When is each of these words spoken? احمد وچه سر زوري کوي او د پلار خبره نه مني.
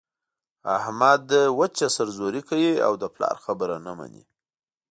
احمد 0.77 1.25
وچه 1.59 1.87
سر 1.95 2.07
زوري 2.17 2.41
کوي 2.49 2.71
او 2.85 2.93
د 3.01 3.03
پلار 3.15 3.35
خبره 3.45 3.75
نه 3.85 3.91
مني. 3.97 4.23